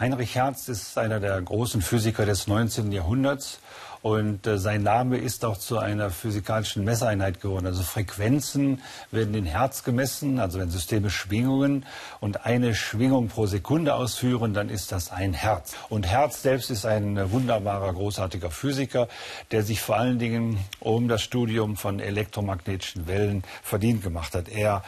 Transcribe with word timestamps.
Heinrich 0.00 0.34
Hertz 0.34 0.68
ist 0.68 0.96
einer 0.96 1.20
der 1.20 1.38
großen 1.42 1.82
Physiker 1.82 2.24
des 2.24 2.46
19. 2.46 2.90
Jahrhunderts 2.90 3.60
und 4.00 4.46
äh, 4.46 4.56
sein 4.56 4.82
Name 4.82 5.18
ist 5.18 5.44
auch 5.44 5.58
zu 5.58 5.78
einer 5.78 6.08
physikalischen 6.08 6.84
Messeinheit 6.84 7.42
geworden. 7.42 7.66
Also 7.66 7.82
Frequenzen 7.82 8.80
werden 9.10 9.34
in 9.34 9.44
Hertz 9.44 9.84
gemessen, 9.84 10.40
also 10.40 10.58
wenn 10.58 10.70
Systeme 10.70 11.10
Schwingungen 11.10 11.84
und 12.18 12.46
eine 12.46 12.74
Schwingung 12.74 13.28
pro 13.28 13.44
Sekunde 13.44 13.94
ausführen, 13.94 14.54
dann 14.54 14.70
ist 14.70 14.90
das 14.90 15.10
ein 15.12 15.34
Hertz. 15.34 15.74
Und 15.90 16.10
Hertz 16.10 16.40
selbst 16.40 16.70
ist 16.70 16.86
ein 16.86 17.30
wunderbarer, 17.30 17.92
großartiger 17.92 18.50
Physiker, 18.50 19.06
der 19.50 19.64
sich 19.64 19.82
vor 19.82 19.98
allen 19.98 20.18
Dingen 20.18 20.64
um 20.80 21.08
das 21.08 21.20
Studium 21.20 21.76
von 21.76 22.00
elektromagnetischen 22.00 23.06
Wellen 23.06 23.44
verdient 23.62 24.02
gemacht 24.02 24.34
hat. 24.34 24.48
Er 24.48 24.82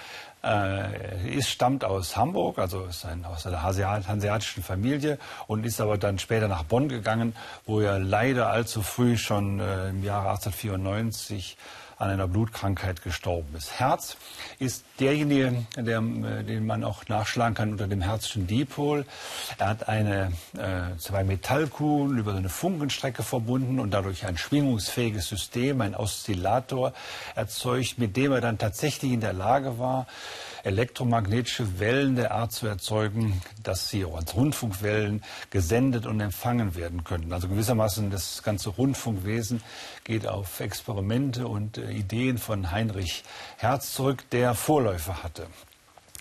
äh, 0.45 1.37
ist, 1.37 1.49
stammt 1.49 1.85
aus 1.85 2.17
Hamburg, 2.17 2.59
also 2.59 2.85
ist 2.85 3.05
ein, 3.05 3.25
aus 3.25 3.47
einer 3.47 3.63
hanseatischen 3.63 4.63
Familie 4.63 5.19
und 5.47 5.65
ist 5.65 5.81
aber 5.81 5.99
dann 5.99 6.19
später 6.19 6.49
nach 6.49 6.65
Bonn 6.65 6.89
gegangen, 6.89 7.35
wo 7.67 7.81
er 7.81 7.99
leider 7.99 8.49
allzu 8.49 8.83
früh 8.83 9.17
schon 9.17 9.61
äh, 9.61 9.91
im 9.91 10.05
Jahre 10.05 10.31
1894 10.31 11.57
an 12.03 12.11
einer 12.11 12.27
Blutkrankheit 12.27 13.03
gestorben 13.03 13.55
ist. 13.57 13.79
Herz 13.79 14.17
ist 14.59 14.85
derjenige, 14.99 15.65
der, 15.77 15.99
äh, 15.99 16.43
den 16.43 16.67
man 16.67 16.83
auch 16.83 17.07
nachschlagen 17.07 17.55
kann 17.55 17.71
unter 17.71 17.87
dem 17.87 18.01
Herzchen 18.01 18.49
Dipol. 18.49 19.07
Er 19.59 19.69
hat 19.69 19.89
eine, 19.89 20.33
äh, 20.59 20.99
zwei 20.99 21.23
Metallkugeln 21.23 22.19
über 22.19 22.35
eine 22.35 22.49
Funkenstrecke 22.49 23.23
verbunden 23.23 23.79
und 23.79 23.93
dadurch 23.93 24.27
ein 24.27 24.37
schwingungsfähiges 24.37 25.29
System, 25.29 25.81
ein 25.81 25.95
Oszillator 25.95 26.93
erzeugt, 27.37 27.99
mit 27.99 28.17
dem 28.17 28.33
er 28.33 28.41
dann 28.41 28.59
tatsächlich 28.59 29.13
in 29.13 29.21
der 29.21 29.33
Lage 29.33 29.79
war, 29.79 30.09
elektromagnetische 30.65 31.81
Wellen 31.81 32.17
der 32.17 32.33
Art 32.33 32.53
zu 32.53 32.67
erzeugen, 32.67 33.43
dass 33.63 33.89
sie 33.89 34.05
auch 34.05 34.17
als 34.17 34.35
Rundfunkwellen 34.35 35.23
gesendet 35.51 36.07
und 36.07 36.21
empfangen 36.21 36.75
werden 36.77 37.05
könnten. 37.05 37.33
Also 37.33 37.49
gewissermaßen 37.49 38.11
das 38.11 38.43
ganze 38.43 38.71
Rundfunkwesen 38.71 39.63
geht 40.05 40.27
auf 40.27 40.61
Experimente 40.61 41.49
und 41.49 41.79
äh, 41.79 41.91
Ideen 41.91 42.39
von 42.39 42.71
Heinrich 42.71 43.25
Hertz 43.59 43.95
zurück, 43.95 44.25
der 44.31 44.55
Vorläufer 44.55 45.23
hatte. 45.23 45.47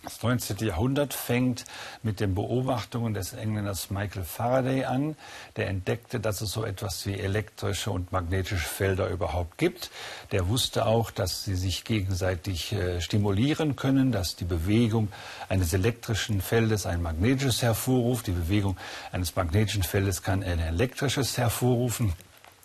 Das 0.03 0.23
19. 0.23 0.57
Jahrhundert 0.66 1.13
fängt 1.13 1.63
mit 2.02 2.19
den 2.19 2.33
Beobachtungen 2.33 3.13
des 3.13 3.33
Engländers 3.33 3.91
Michael 3.91 4.23
Faraday 4.23 4.85
an, 4.85 5.16
der 5.57 5.67
entdeckte, 5.67 6.19
dass 6.19 6.41
es 6.41 6.52
so 6.52 6.66
etwas 6.66 7.05
wie 7.05 7.19
elektrische 7.19 7.91
und 7.91 8.11
magnetische 8.11 8.67
Felder 8.67 9.09
überhaupt 9.09 9.59
gibt. 9.59 9.91
Der 10.31 10.47
wusste 10.47 10.88
auch, 10.88 11.11
dass 11.11 11.44
sie 11.44 11.55
sich 11.55 11.83
gegenseitig 11.83 12.73
äh, 12.73 12.99
stimulieren 12.99 13.75
können, 13.75 14.11
dass 14.11 14.35
die 14.35 14.45
Bewegung 14.45 15.09
eines 15.49 15.72
elektrischen 15.72 16.41
Feldes 16.41 16.88
ein 16.88 17.03
magnetisches 17.03 17.61
hervorruft, 17.61 18.25
die 18.25 18.31
Bewegung 18.31 18.77
eines 19.11 19.35
magnetischen 19.35 19.83
Feldes 19.83 20.23
kann 20.23 20.41
ein 20.41 20.59
elektrisches 20.59 21.38
hervorrufen. 21.38 22.13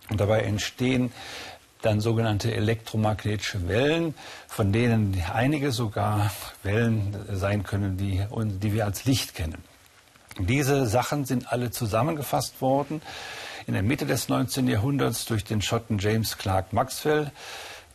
Und 0.08 0.20
dabei 0.20 0.42
entstehen 0.42 1.12
dann 1.86 2.00
sogenannte 2.00 2.52
elektromagnetische 2.52 3.68
Wellen, 3.68 4.14
von 4.48 4.72
denen 4.72 5.22
einige 5.32 5.72
sogar 5.72 6.30
Wellen 6.62 7.16
sein 7.32 7.62
können, 7.62 7.96
die, 7.96 8.22
die 8.60 8.72
wir 8.74 8.84
als 8.84 9.04
Licht 9.04 9.34
kennen. 9.34 9.62
Diese 10.38 10.86
Sachen 10.86 11.24
sind 11.24 11.50
alle 11.50 11.70
zusammengefasst 11.70 12.60
worden 12.60 13.00
in 13.66 13.74
der 13.74 13.82
Mitte 13.82 14.04
des 14.04 14.28
19. 14.28 14.68
Jahrhunderts 14.68 15.24
durch 15.24 15.44
den 15.44 15.62
Schotten 15.62 15.98
James 15.98 16.36
Clerk 16.36 16.72
Maxwell 16.72 17.30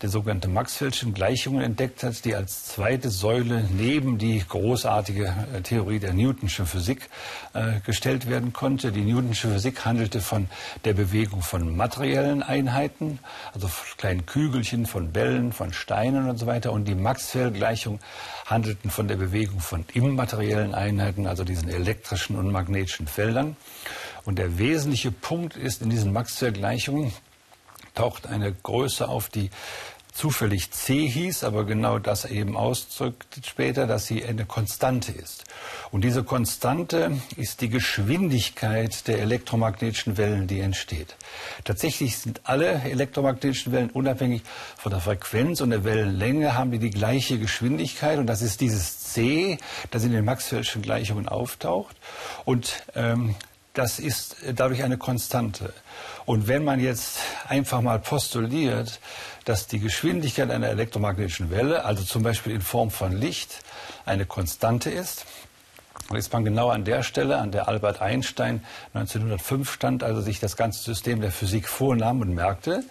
der 0.01 0.09
sogenannte 0.09 0.47
Maxwell'schen 0.47 1.13
Gleichungen 1.13 1.61
entdeckt 1.61 2.03
hat, 2.03 2.25
die 2.25 2.35
als 2.35 2.65
zweite 2.65 3.09
Säule 3.09 3.63
neben 3.77 4.17
die 4.17 4.43
großartige 4.47 5.33
äh, 5.53 5.61
Theorie 5.61 5.99
der 5.99 6.13
Newtonschen 6.13 6.65
Physik 6.65 7.09
äh, 7.53 7.79
gestellt 7.85 8.27
werden 8.27 8.51
konnte. 8.51 8.91
Die 8.91 9.01
Newtonsche 9.01 9.49
Physik 9.49 9.85
handelte 9.85 10.21
von 10.21 10.49
der 10.85 10.93
Bewegung 10.93 11.41
von 11.41 11.75
materiellen 11.75 12.41
Einheiten, 12.41 13.19
also 13.53 13.69
kleinen 13.97 14.25
Kügelchen, 14.25 14.85
von 14.85 15.11
Bällen, 15.11 15.53
von 15.53 15.71
Steinen 15.71 16.29
und 16.29 16.37
so 16.37 16.47
weiter. 16.47 16.71
Und 16.71 16.85
die 16.85 16.95
Maxwell-Gleichungen 16.95 17.99
handelten 18.45 18.89
von 18.89 19.07
der 19.07 19.17
Bewegung 19.17 19.59
von 19.59 19.85
immateriellen 19.93 20.73
Einheiten, 20.73 21.27
also 21.27 21.43
diesen 21.43 21.69
elektrischen 21.69 22.37
und 22.37 22.51
magnetischen 22.51 23.07
Feldern. 23.07 23.55
Und 24.25 24.39
der 24.39 24.57
wesentliche 24.57 25.11
Punkt 25.11 25.55
ist 25.55 25.81
in 25.81 25.89
diesen 25.89 26.11
Maxwell-Gleichungen, 26.13 27.11
taucht 27.95 28.27
eine 28.27 28.53
Größe 28.53 29.07
auf, 29.07 29.29
die 29.29 29.49
zufällig 30.11 30.71
c 30.71 31.07
hieß, 31.07 31.43
aber 31.43 31.65
genau 31.65 31.99
das 31.99 32.25
eben 32.25 32.57
ausdrückt 32.57 33.39
später, 33.45 33.87
dass 33.87 34.07
sie 34.07 34.23
eine 34.23 34.45
Konstante 34.45 35.11
ist. 35.11 35.45
Und 35.91 36.03
diese 36.03 36.23
Konstante 36.23 37.11
ist 37.37 37.61
die 37.61 37.69
Geschwindigkeit 37.69 39.07
der 39.07 39.19
elektromagnetischen 39.19 40.17
Wellen, 40.17 40.47
die 40.47 40.59
entsteht. 40.59 41.15
Tatsächlich 41.63 42.17
sind 42.17 42.41
alle 42.43 42.81
elektromagnetischen 42.83 43.71
Wellen 43.71 43.89
unabhängig 43.89 44.43
von 44.77 44.91
der 44.91 45.01
Frequenz 45.01 45.61
und 45.61 45.69
der 45.69 45.83
Wellenlänge 45.83 46.57
haben 46.57 46.71
die 46.71 46.79
die 46.79 46.89
gleiche 46.89 47.39
Geschwindigkeit 47.39 48.19
und 48.19 48.27
das 48.27 48.41
ist 48.41 48.61
dieses 48.61 48.99
c, 48.99 49.57
das 49.91 50.03
in 50.03 50.11
den 50.11 50.27
Maxwell'schen 50.27 50.81
Gleichungen 50.81 51.27
auftaucht. 51.27 51.95
Und 52.45 52.83
ähm, 52.95 53.35
das 53.73 53.99
ist 53.99 54.35
dadurch 54.53 54.83
eine 54.83 54.97
Konstante. 54.97 55.73
Und 56.25 56.47
wenn 56.47 56.63
man 56.63 56.79
jetzt 56.79 57.19
einfach 57.51 57.81
mal 57.81 57.99
postuliert, 57.99 58.99
dass 59.43 59.67
die 59.67 59.79
Geschwindigkeit 59.79 60.49
einer 60.49 60.69
elektromagnetischen 60.69 61.51
Welle, 61.51 61.83
also 61.83 62.03
zum 62.03 62.23
Beispiel 62.23 62.53
in 62.53 62.61
Form 62.61 62.91
von 62.91 63.11
Licht, 63.11 63.59
eine 64.05 64.25
Konstante 64.25 64.89
ist, 64.89 65.25
und 66.09 66.17
ist 66.17 66.31
man 66.31 66.45
genau 66.45 66.69
an 66.69 66.85
der 66.85 67.03
Stelle, 67.03 67.37
an 67.37 67.51
der 67.51 67.67
Albert 67.67 68.01
Einstein 68.01 68.63
1905 68.93 69.71
stand, 69.71 70.03
also 70.03 70.21
sich 70.21 70.39
das 70.39 70.55
ganze 70.55 70.81
System 70.81 71.21
der 71.21 71.31
Physik 71.31 71.67
vornahm 71.67 72.21
und 72.21 72.33
merkte, 72.33 72.83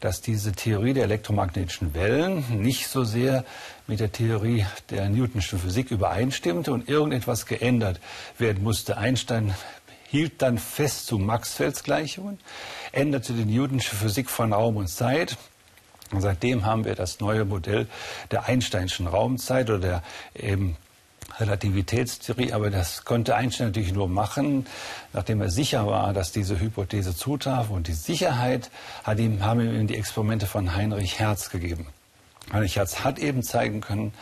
dass 0.00 0.20
diese 0.20 0.50
Theorie 0.50 0.94
der 0.94 1.04
elektromagnetischen 1.04 1.94
Wellen 1.94 2.44
nicht 2.60 2.88
so 2.88 3.04
sehr 3.04 3.44
mit 3.86 4.00
der 4.00 4.10
Theorie 4.10 4.66
der 4.90 5.08
Newtonschen 5.08 5.60
Physik 5.60 5.92
übereinstimmte 5.92 6.72
und 6.72 6.88
irgendetwas 6.88 7.46
geändert 7.46 8.00
werden 8.36 8.64
musste. 8.64 8.96
Einstein 8.96 9.54
hielt 10.12 10.42
dann 10.42 10.58
fest 10.58 11.06
zu 11.06 11.18
Maxwells 11.18 11.82
Gleichungen, 11.82 12.38
änderte 12.92 13.32
die 13.32 13.46
Newtonsche 13.46 13.96
Physik 13.96 14.28
von 14.28 14.52
Raum 14.52 14.76
und 14.76 14.88
Zeit. 14.88 15.38
Und 16.12 16.20
seitdem 16.20 16.66
haben 16.66 16.84
wir 16.84 16.94
das 16.94 17.20
neue 17.20 17.46
Modell 17.46 17.86
der 18.30 18.44
Einsteinschen 18.44 19.06
Raumzeit 19.06 19.70
oder 19.70 19.78
der 19.78 20.02
eben 20.34 20.76
Relativitätstheorie, 21.40 22.52
aber 22.52 22.68
das 22.68 23.06
konnte 23.06 23.36
Einstein 23.36 23.68
natürlich 23.68 23.94
nur 23.94 24.06
machen, 24.06 24.66
nachdem 25.14 25.40
er 25.40 25.50
sicher 25.50 25.86
war, 25.86 26.12
dass 26.12 26.30
diese 26.30 26.60
Hypothese 26.60 27.16
zutraf. 27.16 27.70
Und 27.70 27.88
die 27.88 27.94
Sicherheit 27.94 28.70
hat 29.04 29.18
ihm, 29.18 29.42
haben 29.42 29.60
ihm 29.60 29.86
die 29.86 29.96
Experimente 29.96 30.46
von 30.46 30.76
Heinrich 30.76 31.18
Hertz 31.20 31.48
gegeben. 31.48 31.86
Heinrich 32.50 32.76
Hertz 32.76 33.00
hat 33.00 33.18
eben 33.18 33.42
zeigen 33.42 33.80
können, 33.80 34.12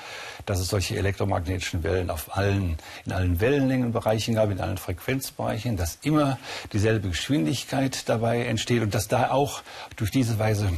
dass 0.47 0.59
es 0.59 0.69
solche 0.69 0.97
elektromagnetischen 0.97 1.83
Wellen 1.83 2.11
auf 2.11 2.37
allen, 2.37 2.77
in 3.07 3.13
allen 3.13 3.41
Wellenlängenbereichen 3.41 4.35
gab, 4.35 4.51
in 4.51 4.61
allen 4.61 4.79
Frequenzbereichen, 4.79 5.77
dass 5.77 5.99
immer 6.03 6.39
dieselbe 6.73 7.09
Geschwindigkeit 7.09 8.09
dabei 8.09 8.45
entsteht 8.45 8.83
und 8.83 8.95
dass 8.95 9.09
da 9.09 9.31
auch 9.31 9.63
durch 9.97 10.11
diese 10.11 10.39
Weise 10.39 10.71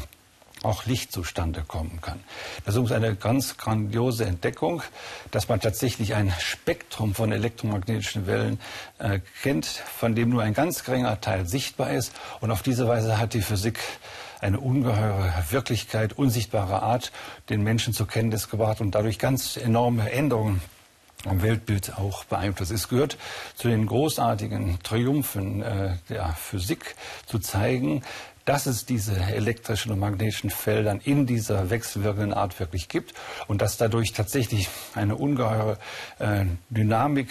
auch 0.62 0.86
Licht 0.86 1.12
zustande 1.12 1.62
kommen 1.66 2.00
kann. 2.00 2.20
Das 2.64 2.76
ist 2.76 2.92
eine 2.92 3.16
ganz 3.16 3.56
grandiose 3.56 4.24
Entdeckung, 4.24 4.82
dass 5.30 5.48
man 5.48 5.60
tatsächlich 5.60 6.14
ein 6.14 6.32
Spektrum 6.38 7.14
von 7.14 7.32
elektromagnetischen 7.32 8.26
Wellen 8.26 8.60
äh, 8.98 9.20
kennt, 9.42 9.66
von 9.66 10.14
dem 10.14 10.30
nur 10.30 10.42
ein 10.42 10.54
ganz 10.54 10.84
geringer 10.84 11.20
Teil 11.20 11.46
sichtbar 11.46 11.90
ist. 11.90 12.12
Und 12.40 12.50
auf 12.50 12.62
diese 12.62 12.86
Weise 12.86 13.18
hat 13.18 13.34
die 13.34 13.42
Physik 13.42 13.80
eine 14.42 14.60
ungeheure 14.60 15.32
Wirklichkeit, 15.50 16.12
unsichtbare 16.12 16.82
Art 16.82 17.12
den 17.48 17.62
Menschen 17.62 17.94
zur 17.94 18.08
Kenntnis 18.08 18.50
gebracht 18.50 18.80
und 18.80 18.94
dadurch 18.94 19.18
ganz 19.18 19.56
enorme 19.56 20.10
Änderungen 20.10 20.60
am 21.24 21.42
Weltbild 21.42 21.96
auch 21.96 22.24
beeinflusst. 22.24 22.72
Es 22.72 22.88
gehört 22.88 23.16
zu 23.54 23.68
den 23.68 23.86
großartigen 23.86 24.80
Triumphen 24.82 25.62
äh, 25.62 25.96
der 26.08 26.32
Physik 26.32 26.96
zu 27.26 27.38
zeigen, 27.38 28.02
dass 28.44 28.66
es 28.66 28.86
diese 28.86 29.14
elektrischen 29.16 29.92
und 29.92 29.98
magnetischen 29.98 30.50
Feldern 30.50 31.00
in 31.04 31.26
dieser 31.26 31.70
wechselwirkenden 31.70 32.32
Art 32.32 32.58
wirklich 32.58 32.88
gibt 32.88 33.14
und 33.46 33.62
dass 33.62 33.76
dadurch 33.76 34.12
tatsächlich 34.12 34.68
eine 34.94 35.16
ungeheure 35.16 35.78
äh, 36.18 36.44
Dynamik 36.70 37.28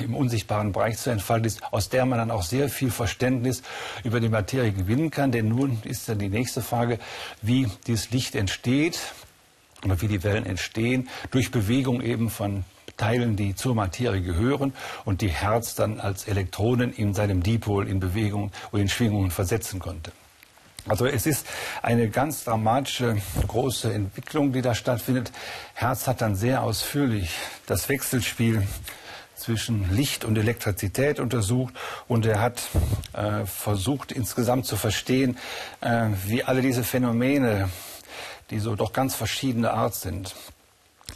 im 0.00 0.14
unsichtbaren 0.14 0.72
Bereich 0.72 0.98
zu 0.98 1.10
entfalten 1.10 1.46
ist, 1.46 1.62
aus 1.72 1.88
der 1.88 2.06
man 2.06 2.18
dann 2.18 2.30
auch 2.30 2.42
sehr 2.42 2.68
viel 2.68 2.90
Verständnis 2.90 3.62
über 4.04 4.20
die 4.20 4.28
Materie 4.28 4.72
gewinnen 4.72 5.10
kann. 5.10 5.32
Denn 5.32 5.48
nun 5.48 5.80
ist 5.84 6.08
dann 6.08 6.18
die 6.18 6.28
nächste 6.28 6.62
Frage, 6.62 6.98
wie 7.42 7.68
dieses 7.86 8.10
Licht 8.10 8.34
entsteht 8.34 8.98
oder 9.84 10.00
wie 10.00 10.08
die 10.08 10.22
Wellen 10.24 10.46
entstehen, 10.46 11.08
durch 11.30 11.50
Bewegung 11.50 12.00
eben 12.00 12.28
von 12.28 12.64
Teilen, 12.96 13.36
die 13.36 13.54
zur 13.54 13.74
Materie 13.74 14.20
gehören 14.20 14.74
und 15.06 15.22
die 15.22 15.30
Herz 15.30 15.74
dann 15.74 16.00
als 16.00 16.28
Elektronen 16.28 16.92
in 16.92 17.14
seinem 17.14 17.42
Dipol 17.42 17.88
in 17.88 17.98
Bewegung 17.98 18.50
oder 18.72 18.82
in 18.82 18.88
Schwingungen 18.88 19.30
versetzen 19.30 19.80
konnte. 19.80 20.12
Also 20.88 21.06
es 21.06 21.26
ist 21.26 21.46
eine 21.82 22.08
ganz 22.08 22.44
dramatische, 22.44 23.16
große 23.46 23.92
Entwicklung, 23.92 24.52
die 24.52 24.62
da 24.62 24.74
stattfindet. 24.74 25.30
Herz 25.74 26.06
hat 26.06 26.20
dann 26.20 26.34
sehr 26.34 26.62
ausführlich 26.62 27.30
das 27.66 27.88
Wechselspiel 27.88 28.66
zwischen 29.36 29.94
Licht 29.94 30.24
und 30.24 30.36
Elektrizität 30.36 31.18
untersucht 31.18 31.74
und 32.08 32.26
er 32.26 32.40
hat 32.40 32.62
äh, 33.14 33.46
versucht 33.46 34.12
insgesamt 34.12 34.66
zu 34.66 34.76
verstehen, 34.76 35.38
äh, 35.80 36.08
wie 36.26 36.44
alle 36.44 36.60
diese 36.60 36.84
Phänomene, 36.84 37.70
die 38.50 38.58
so 38.58 38.76
doch 38.76 38.92
ganz 38.92 39.14
verschiedene 39.14 39.72
Art 39.72 39.94
sind, 39.94 40.34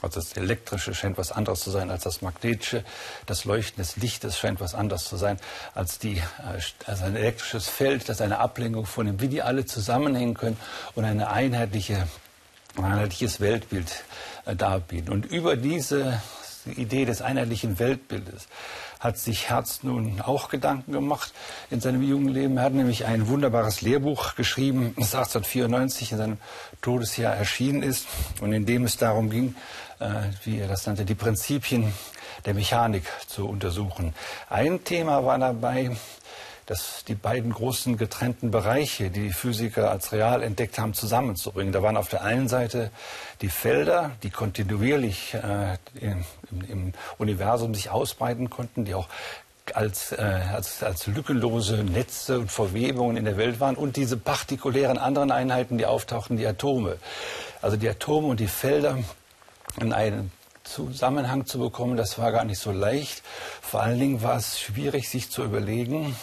also 0.05 0.21
das 0.21 0.33
Elektrische 0.35 0.95
scheint 0.95 1.19
was 1.19 1.33
anderes 1.33 1.61
zu 1.61 1.71
sein 1.71 1.91
als 1.91 2.05
das 2.05 2.23
Magnetische. 2.23 2.85
Das 3.27 3.45
Leuchten 3.45 3.83
des 3.83 3.97
Lichtes 3.97 4.39
scheint 4.39 4.61
was 4.61 4.75
anderes 4.75 5.05
zu 5.05 5.17
sein 5.17 5.39
als, 5.75 5.99
die, 5.99 6.23
also 6.87 7.05
ein 7.05 7.17
elektrisches 7.17 7.69
Feld, 7.69 8.09
das 8.09 8.21
eine 8.21 8.39
Ablenkung 8.39 8.87
von 8.87 9.07
dem, 9.07 9.21
wie 9.21 9.29
die 9.29 9.43
alle 9.43 9.65
zusammenhängen 9.65 10.35
können 10.35 10.59
und 10.95 11.05
eine 11.05 11.31
einheitliche, 11.31 12.07
ein 12.77 12.85
einheitliches 12.85 13.41
Weltbild 13.41 14.05
äh, 14.47 14.55
darbieten. 14.55 15.13
Und 15.13 15.27
über 15.27 15.57
diese 15.57 16.21
Idee 16.73 17.05
des 17.05 17.23
einheitlichen 17.23 17.79
Weltbildes 17.79 18.49
hat 19.01 19.19
sich 19.19 19.51
Herz 19.51 19.83
nun 19.83 20.21
auch 20.23 20.49
Gedanken 20.49 20.93
gemacht 20.93 21.35
in 21.71 21.81
seinem 21.81 22.03
jungen 22.03 22.29
Leben. 22.29 22.57
Er 22.57 22.65
hat 22.65 22.73
nämlich 22.73 23.05
ein 23.05 23.29
wunderbares 23.29 23.83
Lehrbuch 23.83 24.35
geschrieben, 24.35 24.95
das 24.97 25.15
1894 25.15 26.13
in 26.13 26.19
seinem 26.19 26.39
Todesjahr 26.81 27.35
erschienen 27.35 27.83
ist 27.83 28.07
und 28.41 28.53
in 28.53 28.65
dem 28.65 28.85
es 28.85 28.97
darum 28.97 29.29
ging, 29.29 29.55
äh, 30.01 30.07
wie 30.45 30.59
er 30.59 30.69
das 30.69 30.87
nannte, 30.87 31.05
die 31.05 31.15
Prinzipien 31.15 31.93
der 32.47 32.55
Mechanik 32.55 33.05
zu 33.27 33.47
untersuchen. 33.47 34.15
Ein 34.49 34.85
Thema 34.85 35.25
war 35.25 35.39
dabei, 35.39 35.97
dass 36.67 37.05
die 37.05 37.15
beiden 37.15 37.53
großen 37.53 37.97
getrennten 37.97 38.51
Bereiche, 38.51 39.11
die 39.11 39.29
die 39.29 39.33
Physiker 39.33 39.91
als 39.91 40.13
real 40.13 40.43
entdeckt 40.43 40.79
haben, 40.79 40.95
zusammenzubringen. 40.95 41.73
Da 41.73 41.83
waren 41.83 41.97
auf 41.97 42.09
der 42.09 42.23
einen 42.23 42.49
Seite 42.49 42.91
die 43.41 43.49
Felder, 43.49 44.13
die 44.23 44.31
kontinuierlich 44.31 45.35
äh, 45.35 45.77
im, 46.01 46.25
im, 46.69 46.93
Universum 47.19 47.75
sich 47.75 47.91
ausbreiten 47.91 48.51
konnten, 48.51 48.85
die 48.85 48.95
auch 48.95 49.09
als, 49.73 50.13
äh, 50.13 50.41
als, 50.53 50.83
als 50.83 51.07
lückenlose 51.07 51.85
Netze 51.85 52.41
und 52.41 52.51
Verwebungen 52.51 53.17
in 53.17 53.25
der 53.25 53.37
Welt 53.37 53.61
waren 53.61 53.77
und 53.77 53.97
diese 53.97 54.17
partikulären 54.17 54.99
anderen 54.99 55.31
Einheiten, 55.31 55.79
die 55.79 55.87
auftauchten, 55.87 56.37
die 56.37 56.47
Atome. 56.47 56.97
Also 57.63 57.77
die 57.77 57.89
Atome 57.89 58.29
und 58.29 58.41
die 58.41 58.47
Felder 58.47 58.99
in 59.81 59.93
einem 59.93 60.31
Zusammenhang 60.65 61.47
zu 61.47 61.59
bekommen, 61.59 61.97
das 61.97 62.19
war 62.19 62.33
gar 62.33 62.45
nicht 62.45 62.59
so 62.59 62.73
leicht. 62.73 63.23
Vor 63.61 63.83
allen 63.83 63.99
Dingen 63.99 64.23
war 64.23 64.37
es 64.37 64.59
schwierig, 64.59 65.09
sich 65.09 65.31
zu 65.31 65.45
überlegen, 65.45 66.17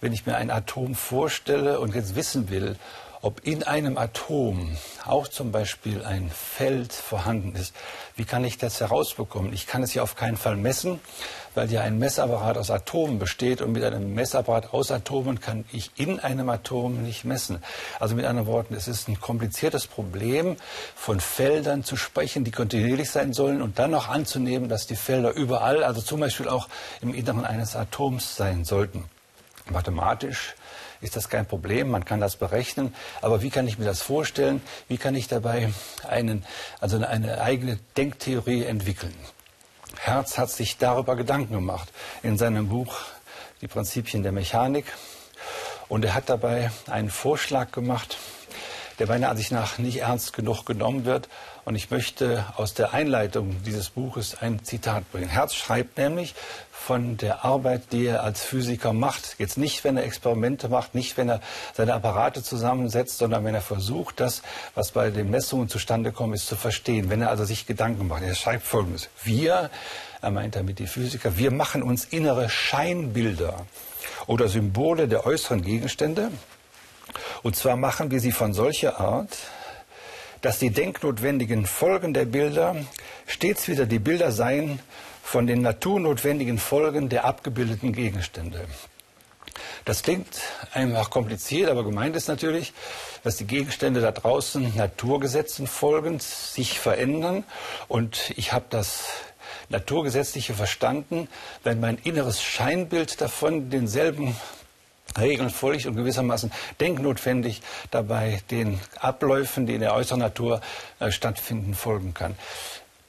wenn 0.00 0.12
ich 0.12 0.26
mir 0.26 0.36
ein 0.36 0.50
Atom 0.50 0.94
vorstelle 0.94 1.78
und 1.80 1.94
jetzt 1.94 2.16
wissen 2.16 2.50
will, 2.50 2.76
ob 3.24 3.46
in 3.46 3.62
einem 3.62 3.96
Atom 3.96 4.76
auch 5.06 5.28
zum 5.28 5.50
Beispiel 5.50 6.04
ein 6.04 6.30
Feld 6.30 6.92
vorhanden 6.92 7.56
ist. 7.56 7.74
Wie 8.16 8.26
kann 8.26 8.44
ich 8.44 8.58
das 8.58 8.80
herausbekommen? 8.80 9.54
Ich 9.54 9.66
kann 9.66 9.82
es 9.82 9.94
ja 9.94 10.02
auf 10.02 10.14
keinen 10.14 10.36
Fall 10.36 10.56
messen, 10.56 11.00
weil 11.54 11.72
ja 11.72 11.80
ein 11.80 11.98
Messapparat 11.98 12.58
aus 12.58 12.70
Atomen 12.70 13.18
besteht 13.18 13.62
und 13.62 13.72
mit 13.72 13.82
einem 13.82 14.12
Messapparat 14.12 14.74
aus 14.74 14.92
Atomen 14.92 15.40
kann 15.40 15.64
ich 15.72 15.90
in 15.96 16.20
einem 16.20 16.50
Atom 16.50 17.02
nicht 17.02 17.24
messen. 17.24 17.62
Also 17.98 18.14
mit 18.14 18.26
anderen 18.26 18.46
Worten, 18.46 18.74
es 18.74 18.88
ist 18.88 19.08
ein 19.08 19.18
kompliziertes 19.18 19.86
Problem, 19.86 20.56
von 20.94 21.18
Feldern 21.18 21.82
zu 21.82 21.96
sprechen, 21.96 22.44
die 22.44 22.50
kontinuierlich 22.50 23.10
sein 23.10 23.32
sollen 23.32 23.62
und 23.62 23.78
dann 23.78 23.92
noch 23.92 24.10
anzunehmen, 24.10 24.68
dass 24.68 24.86
die 24.86 24.96
Felder 24.96 25.32
überall, 25.32 25.82
also 25.82 26.02
zum 26.02 26.20
Beispiel 26.20 26.48
auch 26.48 26.68
im 27.00 27.14
Inneren 27.14 27.46
eines 27.46 27.74
Atoms 27.74 28.36
sein 28.36 28.66
sollten. 28.66 29.04
Mathematisch 29.70 30.56
ist 31.04 31.16
das 31.16 31.28
kein 31.28 31.46
Problem, 31.46 31.90
man 31.90 32.06
kann 32.06 32.18
das 32.18 32.36
berechnen. 32.36 32.94
Aber 33.20 33.42
wie 33.42 33.50
kann 33.50 33.68
ich 33.68 33.78
mir 33.78 33.84
das 33.84 34.00
vorstellen? 34.00 34.62
Wie 34.88 34.96
kann 34.96 35.14
ich 35.14 35.28
dabei 35.28 35.72
einen, 36.08 36.44
also 36.80 36.96
eine 37.04 37.40
eigene 37.42 37.78
Denktheorie 37.96 38.64
entwickeln? 38.64 39.14
Herz 39.98 40.38
hat 40.38 40.50
sich 40.50 40.78
darüber 40.78 41.14
Gedanken 41.14 41.52
gemacht 41.52 41.92
in 42.22 42.38
seinem 42.38 42.68
Buch 42.68 42.96
Die 43.60 43.68
Prinzipien 43.68 44.22
der 44.22 44.32
Mechanik. 44.32 44.86
Und 45.88 46.04
er 46.04 46.14
hat 46.14 46.30
dabei 46.30 46.70
einen 46.90 47.10
Vorschlag 47.10 47.70
gemacht, 47.70 48.16
der 48.98 49.06
meiner 49.06 49.28
Ansicht 49.28 49.52
nach 49.52 49.78
nicht 49.78 50.00
ernst 50.00 50.32
genug 50.32 50.64
genommen 50.64 51.04
wird. 51.04 51.28
Und 51.66 51.74
ich 51.74 51.90
möchte 51.90 52.46
aus 52.56 52.74
der 52.74 52.94
Einleitung 52.94 53.62
dieses 53.64 53.90
Buches 53.90 54.36
ein 54.40 54.64
Zitat 54.64 55.10
bringen. 55.12 55.28
Herz 55.28 55.54
schreibt 55.54 55.98
nämlich 55.98 56.34
von 56.76 57.16
der 57.16 57.44
Arbeit, 57.44 57.92
die 57.92 58.06
er 58.06 58.24
als 58.24 58.42
Physiker 58.42 58.92
macht. 58.92 59.36
Jetzt 59.38 59.56
nicht, 59.56 59.84
wenn 59.84 59.96
er 59.96 60.04
Experimente 60.04 60.68
macht, 60.68 60.94
nicht, 60.94 61.16
wenn 61.16 61.30
er 61.30 61.40
seine 61.72 61.94
Apparate 61.94 62.42
zusammensetzt, 62.42 63.18
sondern 63.18 63.44
wenn 63.44 63.54
er 63.54 63.62
versucht, 63.62 64.20
das, 64.20 64.42
was 64.74 64.90
bei 64.90 65.10
den 65.10 65.30
Messungen 65.30 65.68
zustande 65.68 66.12
kommt, 66.12 66.34
ist 66.34 66.46
zu 66.46 66.56
verstehen. 66.56 67.08
Wenn 67.08 67.22
er 67.22 67.30
also 67.30 67.44
sich 67.44 67.66
Gedanken 67.66 68.08
macht. 68.08 68.22
Er 68.22 68.34
schreibt 68.34 68.66
Folgendes. 68.66 69.08
Wir, 69.22 69.70
er 70.20 70.30
meint 70.30 70.56
damit 70.56 70.78
die 70.78 70.86
Physiker, 70.86 71.38
wir 71.38 71.52
machen 71.52 71.82
uns 71.82 72.04
innere 72.04 72.50
Scheinbilder 72.50 73.54
oder 74.26 74.48
Symbole 74.48 75.08
der 75.08 75.24
äußeren 75.24 75.62
Gegenstände, 75.62 76.30
und 77.42 77.56
zwar 77.56 77.76
machen 77.76 78.10
wir 78.10 78.20
sie 78.20 78.32
von 78.32 78.52
solcher 78.52 79.00
Art, 79.00 79.38
dass 80.44 80.58
die 80.58 80.68
denknotwendigen 80.68 81.64
Folgen 81.64 82.12
der 82.12 82.26
Bilder 82.26 82.76
stets 83.26 83.66
wieder 83.66 83.86
die 83.86 83.98
Bilder 83.98 84.30
seien 84.30 84.78
von 85.22 85.46
den 85.46 85.62
naturnotwendigen 85.62 86.58
Folgen 86.58 87.08
der 87.08 87.24
abgebildeten 87.24 87.94
Gegenstände. 87.94 88.66
Das 89.86 90.02
klingt 90.02 90.42
einfach 90.74 91.08
kompliziert, 91.08 91.70
aber 91.70 91.82
gemeint 91.82 92.14
ist 92.14 92.28
natürlich, 92.28 92.74
dass 93.22 93.36
die 93.36 93.46
Gegenstände 93.46 94.02
da 94.02 94.12
draußen 94.12 94.76
Naturgesetzen 94.76 95.66
folgend 95.66 96.22
sich 96.22 96.78
verändern. 96.78 97.44
Und 97.88 98.34
ich 98.36 98.52
habe 98.52 98.66
das 98.68 99.04
Naturgesetzliche 99.70 100.52
verstanden, 100.52 101.26
wenn 101.62 101.80
mein 101.80 101.96
inneres 101.96 102.42
Scheinbild 102.42 103.22
davon 103.22 103.70
denselben 103.70 104.36
Regeln 105.18 105.50
folgt 105.50 105.86
und 105.86 105.96
gewissermaßen 105.96 106.52
denknotwendig 106.80 107.62
dabei 107.90 108.40
den 108.50 108.80
Abläufen, 109.00 109.66
die 109.66 109.74
in 109.74 109.80
der 109.80 109.94
äußeren 109.94 110.20
Natur 110.20 110.60
äh, 111.00 111.10
stattfinden, 111.10 111.74
folgen 111.74 112.14
kann. 112.14 112.34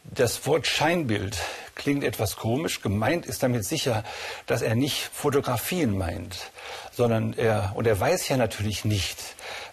Das 0.04 0.46
Wort 0.46 0.68
Scheinbild 0.68 1.38
klingt 1.74 2.04
etwas 2.04 2.36
komisch. 2.36 2.82
Gemeint 2.82 3.26
ist 3.26 3.42
damit 3.42 3.66
sicher, 3.66 4.04
dass 4.46 4.62
er 4.62 4.76
nicht 4.76 5.10
Fotografien 5.12 5.98
meint, 5.98 6.52
sondern 6.92 7.34
er, 7.34 7.72
und 7.76 7.88
er 7.88 8.00
weiß 8.00 8.30
ja 8.30 8.38
natürlich 8.38 8.86
nicht, 8.86 9.18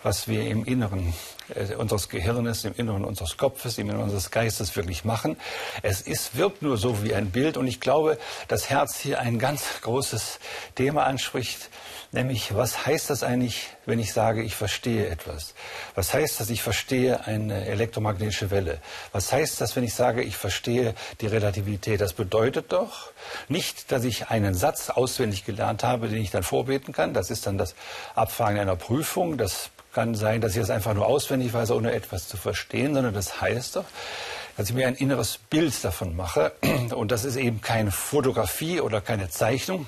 was 0.03 0.29
wir 0.29 0.47
im 0.47 0.65
Inneren 0.65 1.13
äh, 1.55 1.75
unseres 1.75 2.09
Gehirnes, 2.09 2.65
im 2.65 2.75
Inneren 2.77 3.05
unseres 3.05 3.37
Kopfes, 3.37 3.79
im 3.79 3.89
Inneren 3.89 4.05
unseres 4.05 4.31
Geistes 4.31 4.75
wirklich 4.77 5.05
machen. 5.05 5.37
Es 5.83 6.01
ist, 6.01 6.37
wirkt 6.37 6.63
nur 6.63 6.77
so 6.77 7.03
wie 7.03 7.15
ein 7.15 7.31
Bild 7.31 7.57
und 7.57 7.67
ich 7.67 7.81
glaube, 7.81 8.19
das 8.49 8.71
Herz 8.71 8.99
hier 8.99 9.21
ein 9.21 9.39
ganz 9.39 9.81
großes 9.83 10.39
Thema 10.75 11.05
anspricht, 11.05 11.71
Nämlich, 12.15 12.55
was 12.55 12.85
heißt 12.85 13.09
das 13.09 13.23
eigentlich, 13.23 13.69
wenn 13.87 13.99
ich 13.99 14.13
sage, 14.13 14.43
ich 14.43 14.55
verstehe 14.55 15.09
etwas? 15.09 15.55
Was 15.95 16.13
heißt 16.13 16.41
das, 16.41 16.51
ich 16.51 16.61
verstehe 16.61 17.25
eine 17.25 17.65
elektromagnetische 17.65 18.51
Welle? 18.51 18.83
Was 19.13 19.33
heißt 19.33 19.63
das, 19.63 19.77
wenn 19.77 19.85
ich 19.85 19.95
sage, 19.95 20.23
ich 20.23 20.37
verstehe 20.37 20.95
die 21.23 21.27
Relativität? 21.27 22.03
Das 22.03 22.13
bedeutet 22.13 22.71
doch 22.71 23.13
nicht, 23.49 23.91
dass 23.93 24.05
ich 24.05 24.29
einen 24.29 24.53
Satz 24.53 24.91
auswendig 24.91 25.47
gelernt 25.47 25.85
habe, 25.85 26.09
den 26.09 26.21
ich 26.21 26.31
dann 26.31 26.43
vorbeten 26.43 26.93
kann. 26.93 27.15
Das 27.15 27.31
ist 27.31 27.47
dann 27.47 27.57
das 27.57 27.75
Abfragen 28.15 28.61
einer 28.61 28.77
Prüfung. 28.77 29.39
Das 29.39 29.71
kann 29.93 30.15
sein, 30.15 30.41
dass 30.41 30.55
ich 30.55 30.61
das 30.61 30.71
einfach 30.71 30.95
nur 30.95 31.07
auswendig 31.07 31.53
weiß, 31.53 31.71
ohne 31.71 31.93
etwas 31.93 32.29
zu 32.29 32.37
verstehen, 32.37 32.95
sondern 32.95 33.15
das 33.15 33.41
heißt 33.41 33.77
doch, 33.77 33.85
dass 34.57 34.69
ich 34.69 34.75
mir 34.75 34.87
ein 34.87 34.95
inneres 34.95 35.39
Bild 35.39 35.85
davon 35.85 36.17
mache. 36.17 36.53
Und 36.95 37.13
das 37.13 37.25
ist 37.25 37.37
eben 37.37 37.61
keine 37.61 37.91
Fotografie 37.91 38.81
oder 38.81 39.01
keine 39.01 39.29
Zeichnung, 39.29 39.87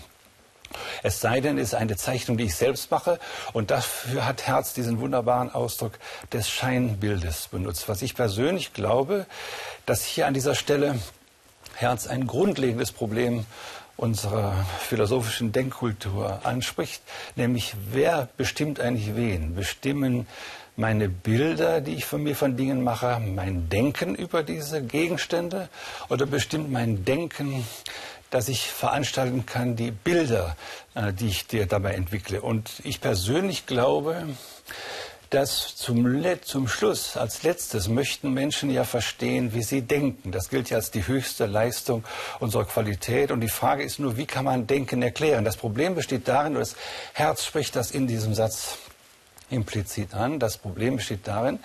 es 1.03 1.21
sei 1.21 1.41
denn, 1.41 1.59
es 1.59 1.69
ist 1.69 1.75
eine 1.75 1.97
Zeichnung, 1.97 2.37
die 2.37 2.45
ich 2.45 2.55
selbst 2.55 2.91
mache. 2.91 3.19
Und 3.53 3.71
dafür 3.71 4.27
hat 4.27 4.47
Herz 4.47 4.75
diesen 4.75 5.01
wunderbaren 5.01 5.53
Ausdruck 5.53 5.99
des 6.33 6.49
Scheinbildes 6.49 7.49
benutzt. 7.49 7.89
Was 7.89 8.03
ich 8.03 8.15
persönlich 8.15 8.73
glaube, 8.73 9.27
dass 9.87 10.05
hier 10.05 10.27
an 10.27 10.35
dieser 10.35 10.55
Stelle 10.55 10.99
Herz 11.75 12.07
ein 12.07 12.27
grundlegendes 12.27 12.93
Problem 12.93 13.47
unserer 13.97 14.53
philosophischen 14.81 15.53
Denkkultur 15.53 16.41
anspricht, 16.45 17.03
nämlich 17.37 17.75
wer 17.93 18.29
bestimmt 18.37 18.81
eigentlich 18.81 19.15
wen? 19.15 19.55
Bestimmen 19.55 20.27
meine 20.77 21.09
Bilder, 21.09 21.81
die 21.81 21.95
ich 21.95 22.05
von 22.05 22.23
mir 22.23 22.35
von 22.35 22.57
Dingen 22.57 22.83
mache, 22.83 23.21
mein 23.21 23.69
Denken 23.69 24.15
über 24.15 24.43
diese 24.43 24.83
Gegenstände 24.83 25.69
oder 26.09 26.27
bestimmt 26.27 26.71
mein 26.71 27.05
Denken 27.05 27.65
dass 28.35 28.49
ich 28.49 28.67
veranstalten 28.67 29.47
kann, 29.47 29.77
die 29.77 29.93
Bilder, 29.93 30.57
äh, 30.97 31.13
die 31.13 31.29
ich 31.29 31.47
dir 31.47 31.67
dabei 31.67 31.93
entwickle. 31.95 32.43
Und 32.43 32.69
ich 32.83 33.01
persönlich 33.01 33.65
glaube, 33.65 34.27
dass 35.35 35.77
zum, 35.77 36.25
zum 36.43 36.69
Schluss, 36.69 37.17
als 37.17 37.43
letztes, 37.43 37.89
möchten 37.89 38.33
Menschen 38.33 38.71
ja 38.71 38.85
verstehen, 38.85 39.53
wie 39.53 39.63
sie 39.63 39.83
denken. 39.83 40.31
Das 40.31 40.49
gilt 40.49 40.71
ja 40.71 40.77
als 40.77 40.91
die 40.91 41.07
höchste 41.07 41.47
Leistung 41.47 42.05
unserer 42.41 42.65
Qualität. 42.65 43.31
Und 43.31 43.41
die 43.41 43.49
Frage 43.49 43.83
ist 43.83 43.99
nur, 43.99 44.17
wie 44.17 44.27
kann 44.27 44.45
man 44.45 44.67
Denken 44.67 45.03
erklären? 45.03 45.45
Das 45.45 45.57
Problem 45.57 45.95
besteht 45.95 46.29
darin, 46.29 46.55
das 46.55 46.77
Herz 47.13 47.45
spricht 47.45 47.75
das 47.77 47.91
in 47.91 48.07
diesem 48.07 48.35
Satz 48.35 48.79
implizit 49.51 50.15
an. 50.15 50.39
Das 50.39 50.57
Problem 50.57 50.97
besteht 50.97 51.27
darin, 51.27 51.59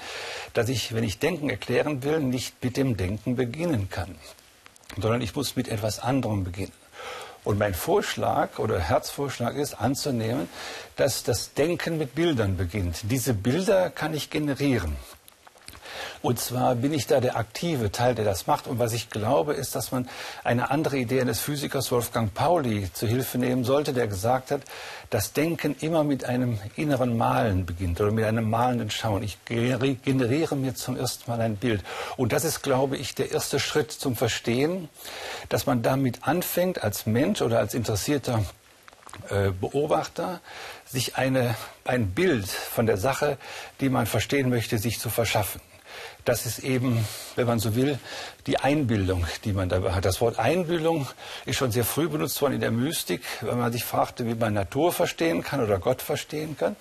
dass 0.53 0.67
ich, 0.69 0.93
wenn 0.93 1.03
ich 1.03 1.19
Denken 1.19 1.49
erklären 1.49 2.03
will, 2.03 2.19
nicht 2.19 2.63
mit 2.63 2.75
dem 2.75 2.97
Denken 2.97 3.35
beginnen 3.35 3.89
kann 3.89 4.15
sondern 4.97 5.21
ich 5.21 5.35
muss 5.35 5.55
mit 5.55 5.67
etwas 5.67 5.99
anderem 5.99 6.43
beginnen. 6.43 6.73
Und 7.43 7.57
mein 7.57 7.73
Vorschlag 7.73 8.59
oder 8.59 8.79
Herzvorschlag 8.79 9.55
ist 9.55 9.75
anzunehmen, 9.79 10.49
dass 10.95 11.23
das 11.23 11.53
Denken 11.53 11.97
mit 11.97 12.13
Bildern 12.15 12.57
beginnt. 12.57 13.01
Diese 13.03 13.33
Bilder 13.33 13.89
kann 13.89 14.13
ich 14.13 14.29
generieren. 14.29 14.95
Und 16.21 16.37
zwar 16.39 16.75
bin 16.75 16.93
ich 16.93 17.07
da 17.07 17.21
der 17.21 17.37
aktive 17.37 17.91
Teil, 17.91 18.13
der 18.13 18.25
das 18.25 18.45
macht. 18.45 18.67
Und 18.67 18.77
was 18.77 18.91
ich 18.91 19.09
glaube, 19.09 19.53
ist, 19.53 19.75
dass 19.75 19.91
man 19.91 20.09
eine 20.43 20.69
andere 20.69 20.97
Idee 20.97 21.21
eines 21.21 21.39
Physikers 21.39 21.91
Wolfgang 21.91 22.33
Pauli 22.33 22.91
zu 22.91 23.07
Hilfe 23.07 23.37
nehmen 23.37 23.63
sollte, 23.63 23.93
der 23.93 24.07
gesagt 24.07 24.51
hat, 24.51 24.61
das 25.09 25.31
Denken 25.31 25.75
immer 25.79 26.03
mit 26.03 26.25
einem 26.25 26.59
inneren 26.75 27.17
Malen 27.17 27.65
beginnt 27.65 28.01
oder 28.01 28.11
mit 28.11 28.25
einem 28.25 28.49
malenden 28.49 28.91
Schauen. 28.91 29.23
Ich 29.23 29.37
generiere 29.45 30.55
mir 30.57 30.75
zum 30.75 30.97
ersten 30.97 31.31
Mal 31.31 31.39
ein 31.39 31.55
Bild. 31.55 31.83
Und 32.17 32.33
das 32.33 32.43
ist, 32.43 32.63
glaube 32.63 32.97
ich, 32.97 33.15
der 33.15 33.31
erste 33.31 33.59
Schritt 33.59 33.91
zum 33.91 34.17
Verstehen, 34.17 34.89
dass 35.47 35.65
man 35.67 35.81
damit 35.81 36.27
anfängt, 36.27 36.83
als 36.83 37.05
Mensch 37.05 37.41
oder 37.41 37.59
als 37.59 37.73
interessierter 37.73 38.43
äh, 39.29 39.51
Beobachter, 39.51 40.41
sich 40.85 41.15
eine, 41.15 41.55
ein 41.85 42.11
Bild 42.11 42.47
von 42.47 42.87
der 42.87 42.97
Sache, 42.97 43.37
die 43.79 43.89
man 43.89 44.05
verstehen 44.05 44.49
möchte, 44.49 44.79
sich 44.79 44.99
zu 44.99 45.09
verschaffen 45.09 45.61
das 46.29 46.45
ist 46.45 46.59
eben, 46.59 47.07
wenn 47.35 47.47
man 47.47 47.57
so 47.57 47.73
will, 47.73 47.97
die 48.45 48.59
Einbildung, 48.59 49.25
die 49.45 49.51
man 49.51 49.67
dabei 49.67 49.93
hat. 49.93 50.05
Das 50.05 50.21
Wort 50.21 50.37
Einbildung 50.37 51.07
ist 51.47 51.55
schon 51.55 51.71
sehr 51.71 51.83
früh 51.83 52.07
benutzt 52.07 52.39
worden 52.43 52.53
in 52.53 52.61
der 52.61 52.69
Mystik, 52.69 53.23
wenn 53.41 53.57
man 53.57 53.71
sich 53.71 53.83
fragte, 53.83 54.27
wie 54.27 54.35
man 54.35 54.53
Natur 54.53 54.93
verstehen 54.93 55.41
kann 55.41 55.59
oder 55.59 55.79
Gott 55.79 56.03
verstehen 56.03 56.55
kann. 56.55 56.75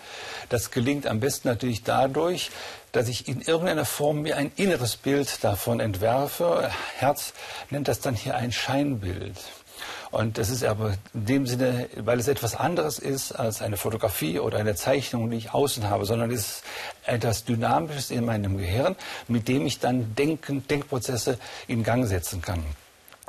Das 0.51 0.71
gelingt 0.71 1.07
am 1.07 1.21
besten 1.21 1.49
natürlich 1.49 1.83
dadurch, 1.83 2.51
dass 2.93 3.09
ich 3.09 3.27
in 3.27 3.41
irgendeiner 3.41 3.87
Form 3.87 4.21
mir 4.21 4.37
ein 4.37 4.53
inneres 4.57 4.97
Bild 4.97 5.43
davon 5.43 5.81
entwerfe. 5.81 6.71
Herz 6.99 7.33
nennt 7.71 7.89
das 7.89 8.01
dann 8.01 8.15
hier 8.15 8.37
ein 8.37 8.53
Scheinbild. 8.53 9.37
Und 10.11 10.39
das 10.39 10.49
ist 10.49 10.65
aber 10.65 10.95
in 11.13 11.27
dem 11.27 11.47
Sinne, 11.47 11.89
weil 11.97 12.19
es 12.19 12.29
etwas 12.29 12.55
anderes 12.55 12.99
ist 12.99 13.33
als 13.33 13.61
eine 13.61 13.77
Fotografie 13.77 14.39
oder 14.39 14.59
eine 14.59 14.75
Zeichnung, 14.75 15.31
die 15.31 15.37
ich 15.37 15.53
außen 15.53 15.89
habe, 15.91 16.07
sondern 16.07 16.31
es 16.31 16.41
ist 16.41 16.63
etwas 17.05 17.45
Dynamisches 17.45 18.11
in 18.11 18.25
meinem 18.25 18.57
Gehirn, 18.57 18.97
mit 19.29 19.49
dem 19.49 19.67
ich 19.67 19.81
dann 19.81 20.15
Denken, 20.15 20.67
Denkprozesse 20.67 21.39
in 21.67 21.83
Gang 21.83 22.07
setzen 22.07 22.41
kann. 22.41 22.65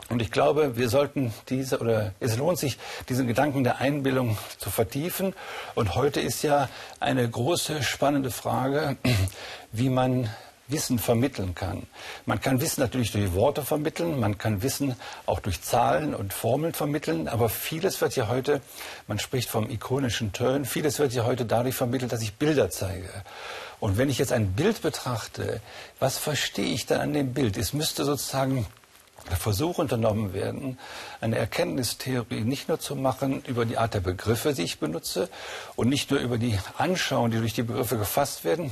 Und 0.07 0.21
ich 0.21 0.31
glaube, 0.31 0.77
wir 0.77 0.89
sollten 0.89 1.33
diese, 1.49 1.79
oder 1.79 2.13
es 2.19 2.37
lohnt 2.37 2.57
sich, 2.57 2.79
diesen 3.09 3.27
Gedanken 3.27 3.63
der 3.63 3.79
Einbildung 3.79 4.37
zu 4.57 4.71
vertiefen. 4.71 5.33
Und 5.75 5.95
heute 5.95 6.19
ist 6.19 6.41
ja 6.41 6.69
eine 6.99 7.29
große, 7.29 7.83
spannende 7.83 8.31
Frage, 8.31 8.97
wie 9.71 9.89
man 9.89 10.29
Wissen 10.69 10.99
vermitteln 10.99 11.55
kann. 11.55 11.87
Man 12.25 12.39
kann 12.39 12.61
Wissen 12.61 12.81
natürlich 12.81 13.11
durch 13.11 13.33
Worte 13.33 13.63
vermitteln, 13.63 14.19
man 14.19 14.37
kann 14.37 14.61
Wissen 14.61 14.95
auch 15.25 15.39
durch 15.39 15.61
Zahlen 15.61 16.15
und 16.15 16.33
Formeln 16.33 16.73
vermitteln, 16.73 17.27
aber 17.27 17.49
vieles 17.49 17.99
wird 18.01 18.15
ja 18.15 18.27
heute, 18.27 18.61
man 19.07 19.19
spricht 19.19 19.49
vom 19.49 19.69
ikonischen 19.69 20.31
Turn, 20.31 20.65
vieles 20.65 20.99
wird 20.99 21.13
ja 21.13 21.25
heute 21.25 21.45
dadurch 21.45 21.75
vermittelt, 21.75 22.11
dass 22.11 22.21
ich 22.21 22.35
Bilder 22.35 22.69
zeige. 22.69 23.09
Und 23.79 23.97
wenn 23.97 24.09
ich 24.09 24.17
jetzt 24.17 24.33
ein 24.33 24.53
Bild 24.53 24.81
betrachte, 24.81 25.61
was 25.99 26.17
verstehe 26.17 26.73
ich 26.73 26.85
dann 26.85 27.01
an 27.01 27.13
dem 27.13 27.33
Bild? 27.33 27.57
Es 27.57 27.73
müsste 27.73 28.03
sozusagen 28.03 28.65
der 29.29 29.37
Versuch 29.37 29.77
unternommen 29.77 30.33
werden, 30.33 30.79
eine 31.21 31.37
Erkenntnistheorie 31.37 32.41
nicht 32.41 32.67
nur 32.67 32.79
zu 32.79 32.95
machen 32.95 33.43
über 33.45 33.65
die 33.65 33.77
Art 33.77 33.93
der 33.93 33.99
Begriffe, 33.99 34.53
die 34.53 34.63
ich 34.63 34.79
benutze 34.79 35.29
und 35.75 35.89
nicht 35.89 36.11
nur 36.11 36.19
über 36.19 36.37
die 36.37 36.57
Anschauungen, 36.77 37.31
die 37.31 37.37
durch 37.37 37.53
die 37.53 37.63
Begriffe 37.63 37.97
gefasst 37.97 38.43
werden, 38.43 38.71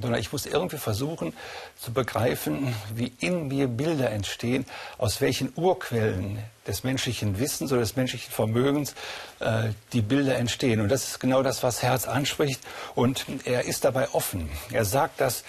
sondern 0.00 0.20
ich 0.20 0.32
muss 0.32 0.46
irgendwie 0.46 0.78
versuchen 0.78 1.34
zu 1.78 1.92
begreifen, 1.92 2.74
wie 2.94 3.12
in 3.20 3.48
mir 3.48 3.68
Bilder 3.68 4.10
entstehen, 4.10 4.66
aus 4.98 5.20
welchen 5.20 5.52
Urquellen 5.56 6.42
des 6.66 6.84
menschlichen 6.84 7.38
Wissens 7.38 7.72
oder 7.72 7.80
des 7.80 7.96
menschlichen 7.96 8.32
Vermögens 8.32 8.94
äh, 9.40 9.70
die 9.92 10.00
Bilder 10.00 10.36
entstehen. 10.36 10.80
Und 10.80 10.88
das 10.88 11.04
ist 11.04 11.20
genau 11.20 11.42
das, 11.42 11.62
was 11.62 11.82
Herz 11.82 12.06
anspricht. 12.06 12.60
Und 12.94 13.26
er 13.44 13.64
ist 13.64 13.84
dabei 13.84 14.08
offen. 14.10 14.50
Er 14.72 14.84
sagt, 14.84 15.20
dass 15.20 15.44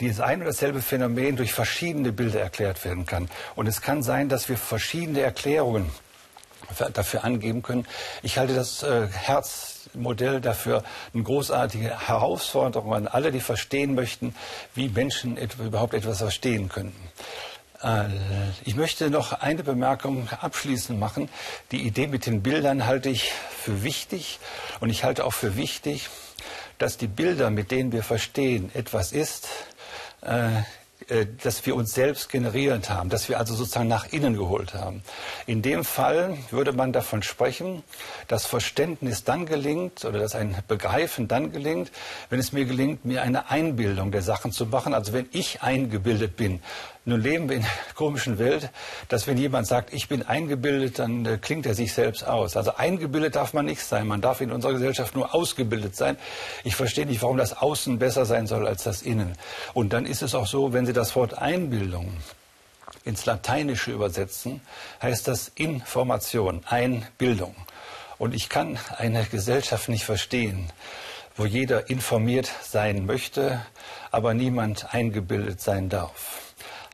dieses 0.00 0.20
ein 0.20 0.40
oder 0.40 0.50
dasselbe 0.50 0.82
Phänomen 0.82 1.36
durch 1.36 1.52
verschiedene 1.52 2.12
Bilder 2.12 2.40
erklärt 2.40 2.84
werden 2.84 3.06
kann. 3.06 3.30
Und 3.54 3.66
es 3.66 3.80
kann 3.80 4.02
sein, 4.02 4.28
dass 4.28 4.48
wir 4.48 4.58
verschiedene 4.58 5.20
Erklärungen 5.20 5.90
dafür 6.92 7.24
angeben 7.24 7.62
können. 7.62 7.86
Ich 8.22 8.38
halte 8.38 8.54
das 8.54 8.82
äh, 8.82 9.06
Herzmodell 9.96 10.40
dafür 10.40 10.84
eine 11.14 11.22
großartige 11.22 12.06
Herausforderung 12.06 12.94
an 12.94 13.08
alle, 13.08 13.32
die 13.32 13.40
verstehen 13.40 13.94
möchten, 13.94 14.34
wie 14.74 14.88
Menschen 14.88 15.36
überhaupt 15.36 15.94
etwas 15.94 16.18
verstehen 16.18 16.68
können. 16.68 16.94
Äh, 17.82 18.04
ich 18.64 18.76
möchte 18.76 19.10
noch 19.10 19.32
eine 19.32 19.62
Bemerkung 19.62 20.28
abschließend 20.40 20.98
machen. 21.00 21.28
Die 21.72 21.86
Idee 21.86 22.06
mit 22.06 22.26
den 22.26 22.42
Bildern 22.42 22.86
halte 22.86 23.08
ich 23.08 23.32
für 23.32 23.82
wichtig 23.82 24.38
und 24.80 24.90
ich 24.90 25.02
halte 25.04 25.24
auch 25.24 25.32
für 25.32 25.56
wichtig, 25.56 26.08
dass 26.78 26.98
die 26.98 27.06
Bilder, 27.08 27.50
mit 27.50 27.70
denen 27.70 27.90
wir 27.92 28.02
verstehen, 28.02 28.70
etwas 28.74 29.12
ist, 29.12 29.48
äh, 30.20 30.62
äh, 31.08 31.26
dass 31.42 31.64
wir 31.64 31.76
uns 31.76 31.94
selbst 31.94 32.28
generiert 32.30 32.90
haben, 32.90 33.10
dass 33.10 33.28
wir 33.28 33.38
also 33.38 33.54
sozusagen 33.54 33.86
nach 33.86 34.12
innen 34.12 34.36
geholt 34.36 34.74
haben. 34.74 35.02
In 35.46 35.62
dem 35.62 35.84
Fall 35.84 36.36
würde 36.50 36.72
man 36.72 36.92
davon 36.92 37.22
sprechen, 37.22 37.84
dass 38.26 38.44
Verständnis 38.44 39.22
dann 39.22 39.46
gelingt 39.46 40.04
oder 40.04 40.18
dass 40.18 40.34
ein 40.34 40.56
Begreifen 40.66 41.28
dann 41.28 41.52
gelingt, 41.52 41.92
wenn 42.28 42.40
es 42.40 42.50
mir 42.52 42.64
gelingt, 42.64 43.04
mir 43.04 43.22
eine 43.22 43.50
Einbildung 43.50 44.10
der 44.10 44.22
Sachen 44.22 44.50
zu 44.50 44.66
machen. 44.66 44.94
Also 44.94 45.12
wenn 45.12 45.28
ich 45.30 45.62
eingebildet 45.62 46.36
bin 46.36 46.60
nun 47.08 47.20
leben 47.20 47.48
wir 47.48 47.56
in 47.56 47.62
einer 47.62 47.70
komischen 47.94 48.38
Welt, 48.38 48.68
dass 49.08 49.28
wenn 49.28 49.38
jemand 49.38 49.68
sagt, 49.68 49.94
ich 49.94 50.08
bin 50.08 50.24
eingebildet, 50.24 50.98
dann 50.98 51.24
äh, 51.24 51.38
klingt 51.40 51.64
er 51.64 51.74
sich 51.74 51.94
selbst 51.94 52.26
aus. 52.26 52.56
Also 52.56 52.74
eingebildet 52.74 53.36
darf 53.36 53.52
man 53.52 53.64
nicht 53.64 53.80
sein. 53.80 54.08
Man 54.08 54.20
darf 54.20 54.40
in 54.40 54.50
unserer 54.50 54.72
Gesellschaft 54.72 55.14
nur 55.14 55.32
ausgebildet 55.32 55.94
sein. 55.94 56.16
Ich 56.64 56.74
verstehe 56.74 57.06
nicht, 57.06 57.22
warum 57.22 57.36
das 57.36 57.56
Außen 57.56 58.00
besser 58.00 58.26
sein 58.26 58.48
soll 58.48 58.66
als 58.66 58.82
das 58.82 59.02
Innen. 59.02 59.38
Und 59.72 59.92
dann 59.92 60.04
ist 60.04 60.22
es 60.22 60.34
auch 60.34 60.48
so, 60.48 60.72
wenn 60.72 60.84
Sie 60.84 60.92
das 60.92 61.14
Wort 61.14 61.38
Einbildung 61.38 62.12
ins 63.04 63.24
Lateinische 63.24 63.92
übersetzen, 63.92 64.60
heißt 65.00 65.28
das 65.28 65.52
Information, 65.54 66.62
Einbildung. 66.66 67.54
Und 68.18 68.34
ich 68.34 68.48
kann 68.48 68.80
eine 68.98 69.24
Gesellschaft 69.26 69.88
nicht 69.88 70.04
verstehen, 70.04 70.72
wo 71.36 71.46
jeder 71.46 71.88
informiert 71.88 72.50
sein 72.62 73.06
möchte, 73.06 73.64
aber 74.10 74.34
niemand 74.34 74.92
eingebildet 74.92 75.60
sein 75.60 75.88
darf. 75.88 76.45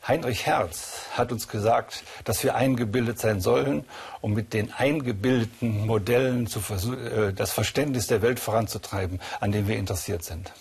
Heinrich 0.06 0.46
Herz 0.46 1.06
hat 1.12 1.30
uns 1.30 1.46
gesagt, 1.46 2.02
dass 2.24 2.42
wir 2.42 2.56
eingebildet 2.56 3.20
sein 3.20 3.40
sollen, 3.40 3.84
um 4.20 4.32
mit 4.32 4.52
den 4.52 4.72
eingebildeten 4.72 5.86
Modellen 5.86 6.48
zu, 6.48 6.60
äh, 6.92 7.32
das 7.32 7.52
Verständnis 7.52 8.08
der 8.08 8.20
Welt 8.20 8.40
voranzutreiben, 8.40 9.20
an 9.38 9.52
dem 9.52 9.68
wir 9.68 9.76
interessiert 9.76 10.24
sind. 10.24 10.52